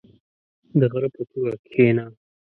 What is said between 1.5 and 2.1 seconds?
کښېنه.